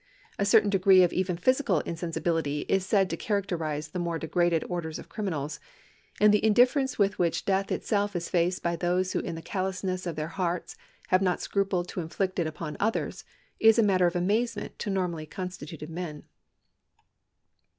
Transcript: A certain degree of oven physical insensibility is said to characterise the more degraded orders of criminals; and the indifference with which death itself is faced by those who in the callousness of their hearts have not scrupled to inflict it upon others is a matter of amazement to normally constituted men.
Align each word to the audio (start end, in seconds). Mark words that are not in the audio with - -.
A 0.39 0.45
certain 0.45 0.71
degree 0.71 1.03
of 1.03 1.13
oven 1.13 1.37
physical 1.37 1.81
insensibility 1.81 2.61
is 2.61 2.83
said 2.83 3.07
to 3.11 3.15
characterise 3.17 3.89
the 3.91 3.99
more 3.99 4.17
degraded 4.17 4.63
orders 4.67 4.97
of 4.97 5.09
criminals; 5.09 5.59
and 6.19 6.33
the 6.33 6.43
indifference 6.43 6.97
with 6.97 7.19
which 7.19 7.45
death 7.45 7.71
itself 7.71 8.15
is 8.15 8.27
faced 8.27 8.63
by 8.63 8.75
those 8.75 9.13
who 9.13 9.19
in 9.19 9.35
the 9.35 9.43
callousness 9.43 10.07
of 10.07 10.15
their 10.15 10.29
hearts 10.29 10.75
have 11.09 11.21
not 11.21 11.39
scrupled 11.39 11.87
to 11.89 11.99
inflict 12.01 12.39
it 12.39 12.47
upon 12.47 12.77
others 12.79 13.25
is 13.59 13.77
a 13.77 13.83
matter 13.83 14.07
of 14.07 14.15
amazement 14.15 14.79
to 14.79 14.89
normally 14.89 15.27
constituted 15.27 15.91
men. 15.91 16.23